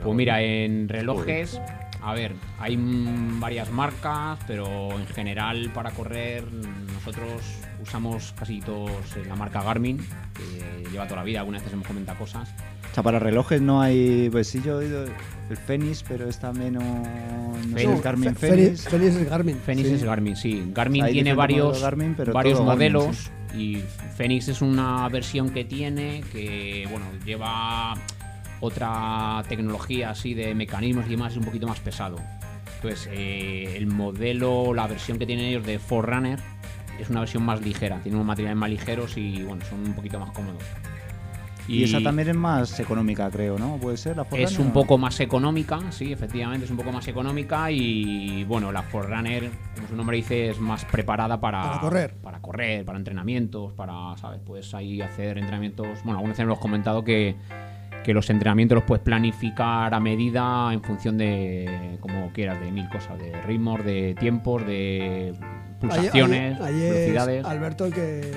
[0.02, 1.60] Pues mira, en relojes,
[2.04, 6.44] a ver, hay mm, varias marcas, pero en general para correr
[6.94, 7.42] nosotros
[7.82, 9.98] usamos casi todos eh, la marca Garmin,
[10.34, 12.50] que lleva toda la vida, algunas veces hemos comentado cosas.
[12.92, 14.30] O sea, para relojes no hay.
[14.32, 15.06] Pues sí, yo he oído
[15.50, 16.84] el Fenix, pero esta menos.
[16.84, 18.88] No sé, No, el Garmin Fe- Fenix.
[18.88, 19.58] Fenix es Garmin.
[19.58, 19.94] Fenix Sí.
[19.96, 20.64] es Garmin, sí.
[20.74, 23.82] Garmin tiene varios, modelos Garmin, pero varios Garmin, modelos y
[24.16, 27.96] Fenix es una versión que tiene que, bueno, lleva
[28.64, 32.16] otra tecnología así de mecanismos y demás, es un poquito más pesado.
[32.76, 36.40] Entonces, eh, el modelo, la versión que tienen ellos de Forerunner
[36.98, 40.18] es una versión más ligera, tiene unos materiales más ligeros y, bueno, son un poquito
[40.18, 40.64] más cómodos.
[41.68, 43.78] Y, esa también es más económica, creo, ¿no?
[43.78, 44.74] ¿Puede ser la Es Forerunner un o no?
[44.74, 49.88] poco más económica, sí, efectivamente es un poco más económica y bueno, la Forerunner, como
[49.88, 52.16] su nombre dice, es más preparada para, Para correr.
[52.16, 54.40] para correr, para entrenamientos, para, ¿sabes?
[54.46, 57.36] Puedes ahí hacer entrenamientos, bueno, algunas veces hemos comentado que,
[58.04, 62.88] que los entrenamientos los puedes planificar a medida en función de, como quieras, de mil
[62.90, 65.34] cosas, de ritmos, de tiempos, de
[65.80, 67.46] pulsaciones, velocidades.
[67.46, 68.32] Alberto el que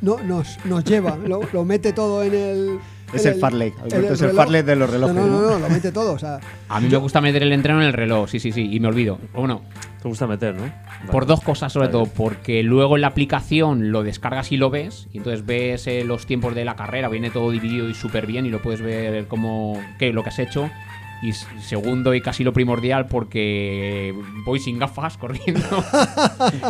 [0.00, 2.78] no, nos, nos lleva, lo, lo mete todo en el.
[3.12, 3.72] Es en el Farley.
[3.82, 4.36] Alberto es el reloj.
[4.36, 5.14] Farley de los relojes.
[5.14, 5.40] No, no, ¿no?
[5.42, 6.12] no, no, lo mete todo.
[6.12, 8.68] O sea, A mí me gusta meter el entreno en el reloj, sí, sí, sí,
[8.72, 9.18] y me olvido.
[9.32, 9.62] Bueno,
[10.02, 10.70] Te gusta meter, ¿no?
[11.06, 11.26] Por Vale.
[11.26, 15.08] dos cosas, sobre Está todo, porque luego en la aplicación lo descargas y lo ves,
[15.12, 18.46] y entonces ves eh, los tiempos de la carrera, viene todo dividido y súper bien,
[18.46, 20.70] y lo puedes ver como qué, lo que has hecho.
[21.22, 24.14] Y segundo, y casi lo primordial, porque
[24.44, 25.62] voy sin gafas corriendo.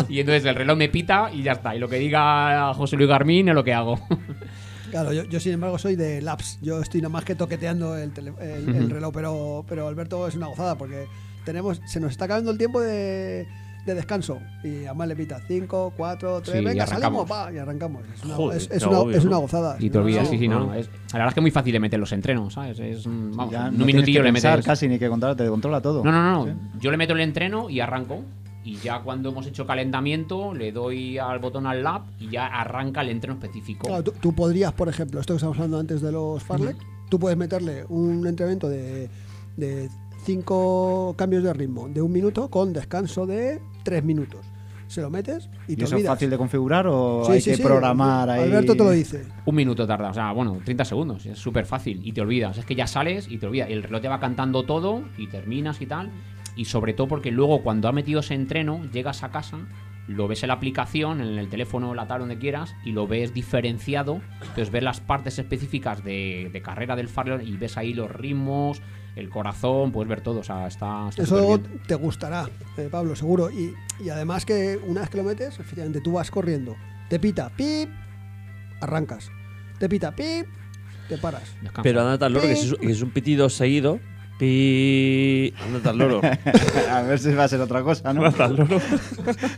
[0.08, 1.74] y entonces el reloj me pita y ya está.
[1.74, 3.98] Y lo que diga José Luis Garmín es lo que hago.
[5.00, 6.58] claro, yo, yo sin embargo soy de laps.
[6.62, 10.34] Yo estoy nada más que toqueteando el, tele- el- el reloj, pero, pero Alberto es
[10.36, 11.06] una gozada porque
[11.44, 13.46] tenemos se nos está acabando el tiempo de,
[13.86, 14.38] de descanso.
[14.62, 17.28] Y además le pita 5, 4, 3, Sí, y venga, arrancamos.
[17.28, 18.02] salimos, pa, y arrancamos.
[18.14, 19.28] Es una, Joder, es, una, es ¿no?
[19.30, 19.76] una gozada.
[19.78, 20.60] y te olvidas, No, sí, sí, no.
[20.66, 20.74] no.
[20.74, 22.78] Es, la verdad es que es muy fácil de meter los entrenos, ¿sabes?
[22.78, 24.64] Es, vamos, Ya en no un tienes minutillo que le metes.
[24.64, 26.02] casi ni que controlar, te controla todo.
[26.04, 26.44] No, no, no.
[26.46, 26.52] Sí.
[26.80, 28.22] Yo le meto el entreno y arranco.
[28.64, 33.02] Y ya cuando hemos hecho calentamiento, le doy al botón al lab y ya arranca
[33.02, 33.86] el entreno específico.
[33.86, 36.76] Claro, tú, tú podrías, por ejemplo, esto que estamos hablando antes de los Farlek,
[37.10, 39.10] tú puedes meterle un entrenamiento de,
[39.56, 39.90] de
[40.24, 44.40] cinco cambios de ritmo de un minuto con descanso de tres minutos.
[44.86, 47.50] Se lo metes y, ¿Y te eso es fácil de configurar o Sí, hay sí,
[47.50, 48.42] que sí, programar ahí?
[48.44, 49.24] Alberto te lo dice.
[49.44, 51.26] Un minuto tarda, o sea, bueno, 30 segundos.
[51.26, 52.58] Es súper fácil y te olvidas.
[52.58, 53.70] Es que ya sales y te olvidas.
[53.70, 56.10] El reloj te va cantando todo y terminas y tal.
[56.56, 59.58] Y sobre todo porque luego cuando has metido ese entreno, llegas a casa,
[60.06, 63.32] lo ves en la aplicación, en el teléfono, la tablet, donde quieras, y lo ves
[63.32, 64.20] diferenciado.
[64.40, 68.82] Entonces ves las partes específicas de, de carrera del Farley y ves ahí los ritmos,
[69.16, 70.40] el corazón, puedes ver todo.
[70.40, 73.50] O sea, está, está Eso te gustará, eh, Pablo, seguro.
[73.50, 76.76] Y, y además que una vez que lo metes, efectivamente tú vas corriendo,
[77.08, 77.88] te pita, pip,
[78.80, 79.30] arrancas.
[79.78, 80.46] Te pita, pip,
[81.08, 81.54] te paras.
[81.60, 81.82] Descansa.
[81.82, 84.00] Pero anda tan loro que si es, que es un pitido seguido.
[84.38, 85.54] Pi.
[85.64, 86.20] Anda tan loro.
[86.90, 88.24] a ver si va a ser otra cosa, ¿no?
[88.24, 88.80] Anda tan loro.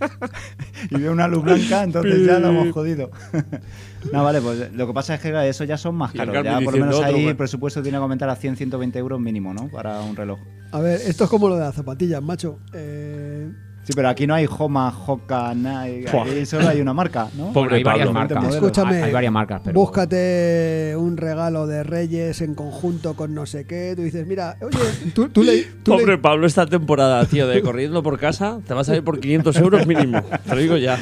[0.91, 3.11] y veo una luz blanca, entonces ya lo hemos jodido.
[4.13, 6.45] no, vale, pues lo que pasa es que eso ya son más el caros.
[6.45, 9.21] Ya por lo menos ahí otro, el presupuesto tiene que aumentar a 100, 120 euros
[9.21, 9.69] mínimo, ¿no?
[9.69, 10.39] Para un reloj.
[10.73, 12.59] A ver, esto es como lo de las zapatillas, macho.
[12.75, 13.51] Eh,
[13.87, 16.09] Sí, pero aquí no hay Homa, Hoka, Nike.
[16.09, 17.53] Aquí solo hay una marca, ¿no?
[17.53, 18.13] Pobre Bueno, hay varias Pablo.
[18.21, 18.37] marcas.
[18.39, 18.55] Modelos.
[18.57, 19.79] Escúchame, Hay, hay varias marcas, pero.
[19.81, 23.93] Búscate un regalo de Reyes en conjunto con no sé qué.
[23.95, 24.77] Tú dices, mira, oye,
[25.15, 25.63] tú, tú le.
[25.85, 29.05] tú le- Pobre Pablo, esta temporada, tío, de corriendo por casa, te va a salir
[29.05, 30.21] por 500 euros mínimo.
[30.23, 30.99] Te lo digo ya.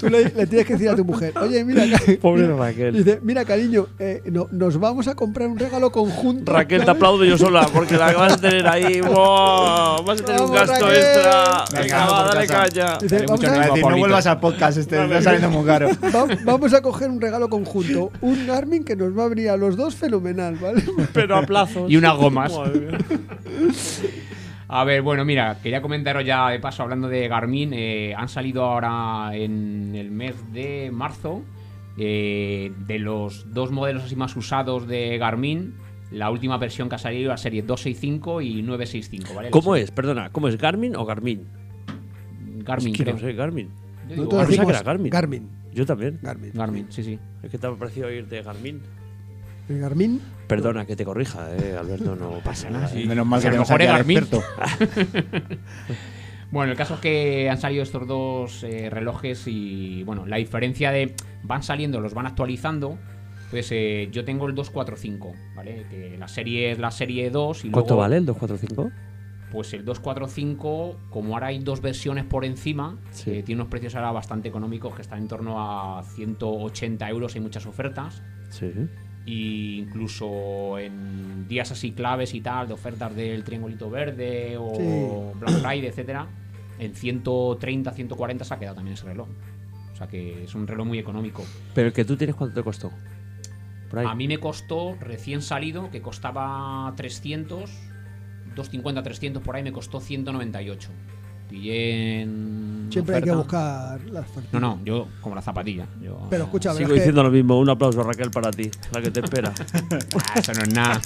[0.00, 1.84] tú le, le tienes que decir a tu mujer, oye, mira,
[2.22, 2.94] Pobre mira- Raquel.
[3.04, 6.52] Dice, mira, cariño, eh, no- nos vamos a comprar un regalo conjunto.
[6.52, 10.02] Raquel, te aplaudo yo sola, porque la que vas a tener ahí, ¡wow!
[10.06, 10.96] Vas a tener un gasto Raquel.
[10.96, 11.64] extra.
[11.82, 12.62] Venga, por dale casa.
[12.68, 12.98] caña.
[13.00, 13.98] Dice, Dale vamos, mucho a, Iba a decir, no Pablito.
[14.00, 15.88] vuelvas al podcast, este está saliendo muy caro.
[16.14, 18.10] va- vamos a coger un regalo conjunto.
[18.20, 20.82] Un Garmin que nos va a abrir a los dos fenomenal, ¿vale?
[21.12, 21.90] Pero a plazos.
[21.90, 22.52] Y unas gomas.
[22.56, 22.98] Madre mía.
[24.68, 28.64] A ver, bueno, mira, quería comentaros ya de paso, hablando de Garmin, eh, han salido
[28.64, 31.42] ahora en el mes de marzo
[31.98, 35.74] eh, de los dos modelos así más usados de Garmin.
[36.10, 39.50] La última versión que ha salido, la serie 265 y 965, ¿vale?
[39.50, 39.90] ¿Cómo es?
[39.90, 40.56] Perdona, ¿cómo es?
[40.58, 41.46] ¿Garmin o Garmin?
[42.64, 43.14] Garmin, Es que creo.
[43.14, 43.68] no sé, Garmin.
[43.68, 45.10] Yo digo Nosotros decimos que era Garmin.
[45.10, 45.48] Garmin.
[45.72, 46.18] Yo también.
[46.22, 46.52] Garmin.
[46.54, 47.18] Garmin, sí, sí.
[47.42, 48.80] Es que te ha parecido oír de Garmin.
[49.68, 50.20] El Garmin.
[50.46, 52.88] Perdona que te corrija, eh, Alberto, no pasa nada.
[52.88, 53.04] Sí.
[53.06, 54.18] Menos mal que a lo mejor es Garmin.
[54.18, 54.44] experto.
[56.50, 60.92] Bueno, el caso es que han salido estos dos eh, relojes y, bueno, la diferencia
[60.92, 61.12] de...
[61.42, 62.96] Van saliendo, los van actualizando.
[63.50, 65.84] Pues eh, yo tengo el 245, ¿vale?
[65.90, 68.92] Que la serie es la serie 2 y ¿Cuánto luego, vale el 245?
[69.54, 73.30] Pues el 245, como ahora hay dos versiones por encima, Sí.
[73.30, 77.40] eh, tiene unos precios ahora bastante económicos que están en torno a 180 euros, hay
[77.40, 78.20] muchas ofertas.
[78.50, 78.72] Sí.
[79.26, 85.38] Y incluso en días así claves y tal, de ofertas del triangulito verde o Sí.
[85.38, 86.26] Black Friday, etcétera,
[86.80, 89.28] en 130, 140 se ha quedado también ese reloj.
[89.92, 91.44] O sea que es un reloj muy económico.
[91.76, 92.90] Pero el que tú tienes, ¿cuánto te costó?
[93.88, 94.06] Por ahí.
[94.08, 97.70] A mí me costó recién salido, que costaba 300,
[98.54, 100.88] 250, 300 por ahí, me costó 198.
[101.48, 104.52] Pillé en Siempre hay que buscar las ofertas.
[104.52, 105.86] No, no, yo como la zapatilla.
[106.02, 107.58] yo- Pero escucha, Sigo que- diciendo lo mismo.
[107.58, 108.70] Un aplauso, Raquel, para ti.
[108.92, 109.52] La que te espera.
[110.34, 111.00] Ah, eso no es nada.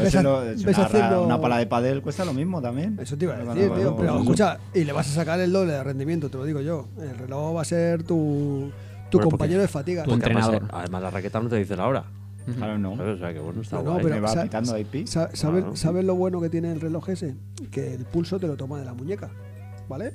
[0.00, 2.96] Ves lo- ves una, haciendo- una pala de padel cuesta lo mismo también.
[3.00, 3.96] Eso te iba a decir, tío.
[3.96, 6.88] Pero escucha, y le vas a sacar el doble de rendimiento, te lo digo yo.
[7.00, 8.70] El reloj va a ser tu,
[9.10, 10.04] tu Bueno, compañero de fatiga.
[10.04, 10.62] Tu entrenador.
[10.72, 12.04] además, la raqueta no te dice la hora.
[12.56, 12.96] Claro, no.
[12.96, 13.16] ¿sabes?
[13.16, 14.02] O sea, que bueno, está No, no, guay.
[14.04, 15.06] pero- Me va sa- pitando ahí pi.
[15.06, 15.76] Sa- ¿Sabes Claro.
[15.76, 17.34] sabes lo bueno que tiene el reloj ese?
[17.70, 19.30] Que el pulso te lo toma de la muñeca,
[19.88, 20.12] ¿vale?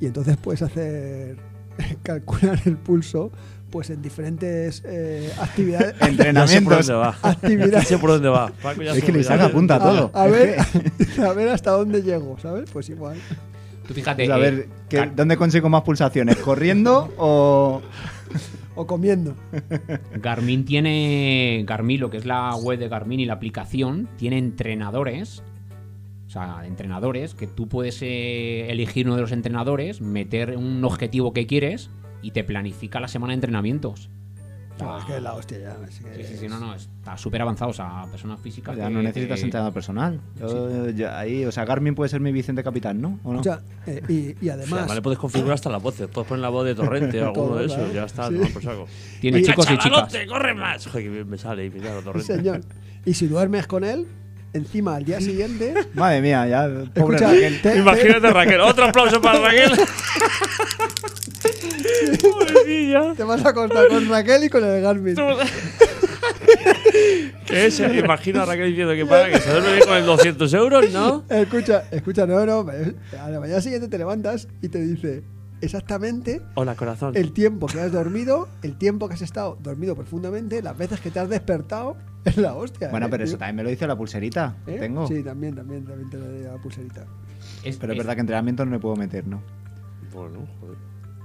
[0.00, 1.36] Y entonces puedes hacer
[2.02, 3.30] calcular el pulso
[3.70, 5.92] pues en diferentes eh, actividades.
[5.92, 6.86] Sé por Entrenamientos.
[6.88, 7.16] dónde va.
[7.22, 7.88] actividades.
[7.88, 8.50] Sé por dónde va.
[8.62, 10.10] Paco ya Es que le saca punta a todo.
[10.12, 10.56] A, ver,
[11.24, 12.68] a ver hasta dónde llego, ¿sabes?
[12.72, 13.16] Pues igual.
[13.86, 14.24] Tú fíjate.
[14.26, 16.36] Pues a eh, ver, ¿qué- Car- ¿dónde consigo más pulsaciones?
[16.38, 17.80] ¿Corriendo o.?
[18.80, 19.36] O comiendo.
[20.22, 21.62] Garmin tiene.
[21.66, 25.42] Garmin, lo que es la web de Garmin y la aplicación, tiene entrenadores.
[26.26, 31.34] O sea, entrenadores que tú puedes eh, elegir uno de los entrenadores, meter un objetivo
[31.34, 31.90] que quieres
[32.22, 34.08] y te planifica la semana de entrenamientos.
[34.84, 35.76] No, es que es la hostia ya.
[35.88, 37.70] es que Sí, sí, sí, no, no, está súper avanzado.
[37.70, 38.76] O sea, personas físicas.
[38.76, 40.20] Ya que no necesitas entrenador personal.
[40.38, 43.18] Yo, ya ahí, o sea, Garmin puede ser mi Vicente Capitán, ¿no?
[43.24, 43.40] ¿O no?
[43.40, 46.08] Escucha, eh, y, y además, además le puedes configurar hasta las voces.
[46.08, 47.76] Puedes poner la voz de Torrente o alguno Todo, de esos.
[47.78, 47.92] claro.
[47.92, 48.34] Ya está, Sí.
[48.34, 48.86] toma por saco.
[49.20, 49.84] Tiene Y- chicos y chicas.
[49.84, 50.86] ¡Chavalote, corre más!
[50.86, 52.36] Joder, que bien me sale y mira, sí, Torrente.
[52.36, 52.60] señor.
[53.04, 54.06] Y si duermes con él,
[54.52, 56.68] encima al día siguiente, Madre mía, ya.
[56.94, 57.60] Pobre escucha, Raquel.
[57.62, 58.60] te- te- Imagínate, Raquel.
[58.60, 59.70] Otro aplauso para Raquel.
[62.70, 63.14] Pobrecilla.
[63.16, 65.16] te vas a acostar con Raquel y con el Garmin.
[67.46, 70.54] Que es, imagino a Raquel diciendo que para que se duerme bien con el 200
[70.54, 71.24] euros, ¿no?
[71.28, 72.64] Escucha, escucha, no, no.
[72.64, 75.22] me- A la mañana siguiente te levantas y te dice
[75.60, 77.16] exactamente Hola, corazón.
[77.16, 81.10] el tiempo que has dormido, el tiempo que has estado dormido profundamente, las veces que
[81.10, 81.96] te has despertado.
[82.24, 82.88] Es la hostia.
[82.90, 83.30] Bueno, ¿eh, pero tío?
[83.30, 84.54] eso también me lo dice la pulserita.
[84.66, 84.74] ¿Eh?
[84.74, 85.06] que Tengo.
[85.08, 87.06] Sí, también, también, también te lo a la pulserita.
[87.64, 89.42] Es- Pero es es- verdad que entrenamiento no le puedo meter, ¿no?
[90.12, 90.76] Bueno, joder.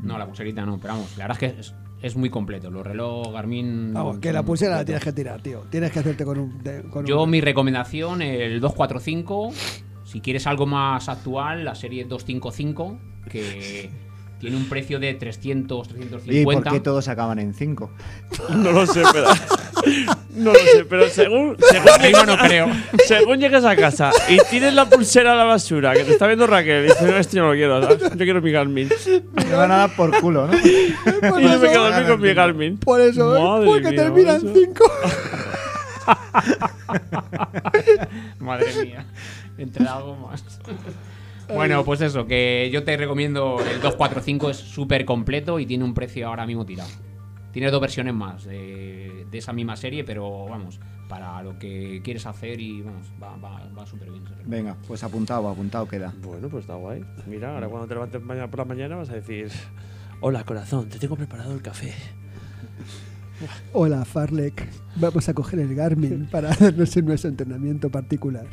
[0.02, 2.70] No, la pulserita no, pero vamos, la verdad es que es, es muy completo.
[2.70, 3.94] Los reloj Garmin.
[3.94, 5.62] Vamos, que la pulsera la tienes que tirar, tío.
[5.72, 6.64] Tienes que hacerte con un.
[6.64, 9.52] de- con Yo, un- mi recomendación, el 245.
[10.04, 13.90] Si quieres algo más actual, la serie 255, que
[14.40, 16.72] tiene un precio de 300, ¿Y por 350.
[16.72, 17.92] qué todos acaban en 5?
[18.56, 19.28] No lo sé, pero.
[20.32, 21.58] No lo sé, pero según.
[21.70, 22.68] Según llegas, no creo.
[23.08, 26.46] según llegas a casa y tienes la pulsera a la basura que te está viendo
[26.48, 28.02] Raquel y dices, no, esto yo no lo quiero, ¿sabes?
[28.12, 28.90] yo quiero mi Garmin.
[29.36, 30.54] Me van a dar por culo, ¿no?
[30.54, 32.78] Por Y yo me quedo a dormir con mi Garmin.
[32.78, 33.40] Por eso, ¿eh?
[33.42, 34.54] Madre Porque mía, terminan macho.
[34.54, 34.92] 5.
[38.40, 39.06] Madre mía.
[39.58, 40.44] Entre algo más.
[41.54, 45.94] Bueno, pues eso, que yo te recomiendo el 245, es súper completo y tiene un
[45.94, 46.90] precio ahora mismo tirado.
[47.52, 52.26] Tiene dos versiones más de, de esa misma serie, pero vamos, para lo que quieres
[52.26, 54.24] hacer y vamos, va, va, va súper bien.
[54.46, 56.14] Venga, pues apuntado, apuntado queda.
[56.22, 57.04] Bueno, pues está guay.
[57.28, 59.50] Mira, ahora cuando te levantes mañana por la mañana vas a decir:
[60.20, 61.94] Hola, corazón, te tengo preparado el café.
[63.74, 64.68] Hola, Farlek.
[64.96, 68.48] Vamos a coger el Garmin para hacernos en nuestro entrenamiento particular.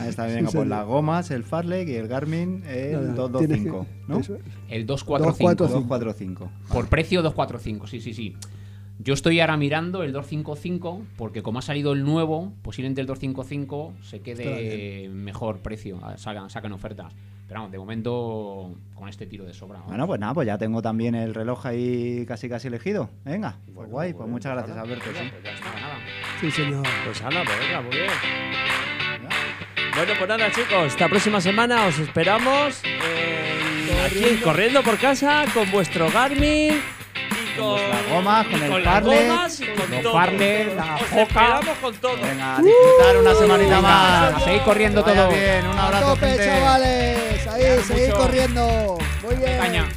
[0.00, 3.86] Ahí está, Sí, venga, pues las gomas, el Farlek y el Garmin, el Nada, 225,
[4.08, 4.40] tienes que- ¿no?
[4.68, 5.54] El 245.
[5.54, 6.50] 245.
[6.72, 8.36] Por precio 245, sí, sí, sí.
[8.98, 13.92] Yo estoy ahora mirando el 255 porque como ha salido el nuevo, posiblemente el 255
[14.02, 17.12] se quede mejor precio, ah, sacan, sacan ofertas.
[17.46, 19.80] Pero vamos, de momento con este tiro de sobra.
[19.86, 23.08] Bueno, pues nada, pues ya tengo también el reloj ahí casi casi elegido.
[23.24, 25.10] Venga, pues Bueno, guay, bueno, pues muchas pues gracias, Alberto.
[25.10, 25.28] sí.
[25.30, 25.98] Pues ya está, nada.
[26.40, 26.82] Sí, señor.
[27.04, 28.10] Pues Ana, pues venga, muy bien.
[29.96, 30.86] Bueno, pues nada, chicos.
[30.88, 37.58] Esta próxima semana os esperamos en- aquí en corriendo por casa con vuestro Garmin y
[37.58, 40.12] con, vuestras gomas, con y el las parle, gomas y con todo.
[40.12, 41.22] parle, la Os foca.
[41.22, 42.16] esperamos con todo.
[42.20, 44.34] Venga, a disfrutar una semanita más.
[44.34, 45.32] A seguir corriendo Que vaya todo.
[45.36, 46.44] bien, un abrazo, tope, gente.
[46.46, 47.46] chavales.
[47.46, 48.16] Ahí, seguid mucho.
[48.18, 48.98] corriendo.
[49.22, 49.58] Muy bien.
[49.58, 49.88] Caña.